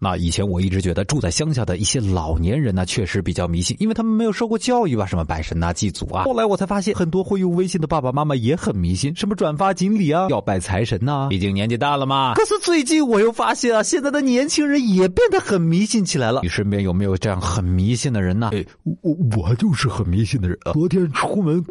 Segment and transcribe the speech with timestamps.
[0.00, 6.24] 那以前我一直觉得住在乡下的一些老年人呢，确实比较迷信，因为他们没有受过教育吧，什么拜神呐、祭祖啊。
[6.24, 11.26] 后来我才发现，很多会用微信的爸爸妈妈也很迷信，什么转发锦鲤啊，要拜财神呐。
[11.30, 12.34] 毕竟年纪大了嘛。
[12.34, 16.42] 可是最近我又发现啊，现在的年轻人也变得很迷信起来了。
[16.42, 18.50] 你身边有没有这样很迷信的人呢？
[18.52, 18.64] 哎，
[19.02, 20.72] 我我就是很迷信的人啊。
[20.74, 21.64] 昨天出门，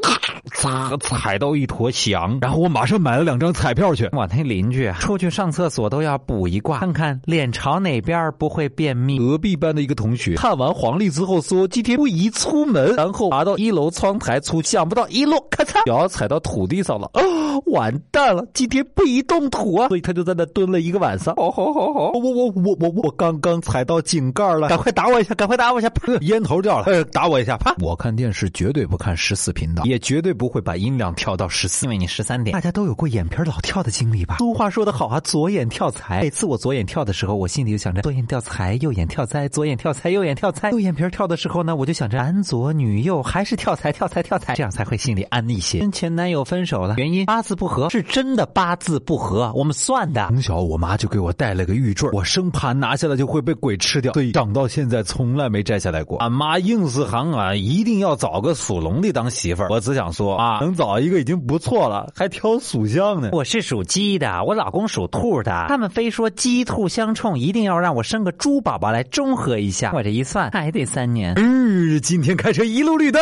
[0.50, 4.09] 咔，踩到一坨翔，然后我马上买了两张彩票去。
[4.11, 8.18] 我那邻居啊，出去上厕所都要卜一卦，看看脸朝哪边。
[8.38, 9.18] 不会便秘。
[9.18, 17.09] 隔壁班的一个同学看完黄历之后说：“今天不宜出门。”然后爬到一楼窗台出，想不到一路，咔嚓，脚踩到土地上了。
[17.13, 17.21] 啊，
[17.68, 18.45] 完蛋了！
[18.54, 19.88] 今天不宜动土啊！
[19.88, 21.35] 所以他就在那蹲了一个晚上。
[21.35, 25.90] 好好好好，我我我我我刚刚踩到井盖了，赶快打我一下，赶快打我一下！
[25.91, 27.55] 啪，烟头掉了，哎，打我一下！
[27.57, 27.76] 啪！
[27.79, 32.54] 我看电视绝对不看十四频道，也绝对不会把音量调到十四，因为你十三点。
[32.54, 34.38] 大家都有过眼皮老跳的经历吧？
[34.38, 36.22] 俗话说得好啊， 左眼跳财。
[36.22, 38.02] 每次我左眼跳的时候，我心里就想着。
[38.04, 40.72] 左眼跳财，右眼跳灾；左眼跳财，右眼跳灾。
[40.72, 45.79] 右眼皮跳的时候呢，我就想着男左女右，还是跳财，跳财，跳财， 这样才会心里安一些。
[45.79, 50.27] 跟前男友分手了，原因八字不合，是真的八字不合，我们算的。
[50.27, 56.18] 从小我妈就给我带了个玉坠，我生怕拿下来就会被鬼吃掉，所以长到现在从来没摘下来过。
[56.20, 63.29] 俺妈硬是喊俺一定要找个属龙的当媳妇儿，我只想说啊，能找一个已经不错了，还挑属相呢。
[63.33, 68.31] 我是属鸡的，我老公属兔的，他们非说鸡兔相冲，一定要让我生个。
[68.38, 71.33] 猪宝宝来中和一下，我这一算还得三年。
[71.38, 73.22] 嗯，今天开车一路绿灯，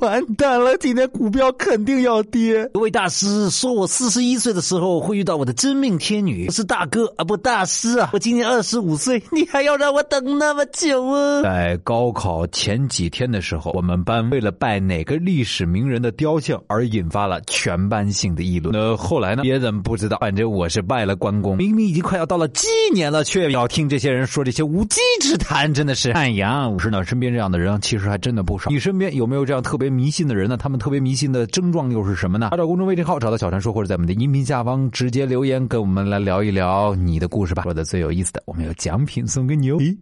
[0.00, 0.76] 完蛋了！
[0.78, 2.64] 今天股票肯定要跌。
[2.72, 8.10] 各位大师说我四十一岁的时候会遇到我的真命天女，我是大哥啊，不大师啊。
[8.12, 11.42] 我今年二十五岁，你还要让我等那么久啊？
[11.42, 18.72] 在高考前几天的时候，我们班为了拜哪个历史名人的雕像而引发了全班性的议论。
[18.72, 19.42] 那后来呢？
[19.42, 21.56] 别人不知道，反正我是拜了关公。
[21.56, 23.48] 明明已经快要到了鸡年了，却。
[23.48, 26.68] 要听这些人说这些无稽之谈，真的是哎呀！
[26.68, 28.68] 我是呢，身边这样的人其实还真的不少。
[28.68, 30.56] 你身边有没有这样特别迷信的人呢？
[30.58, 32.48] 他们特别迷信的症状又是什么呢？
[32.50, 37.62] 查找公众微信号找到小传说，或者在我们的音频下方直接留言，跟我们来聊一聊你的故事吧。
[37.62, 39.78] 说的最有意思的，我们有奖品送给你哦！
[39.78, 39.96] 嘿，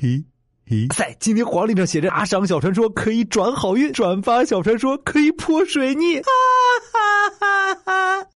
[0.00, 0.24] 嘿，
[0.68, 6.24] 咦，在，今天黄历上写着打赏小传说可以转好运，转发小传说可以泼水逆，哈
[6.92, 8.26] 哈哈哈！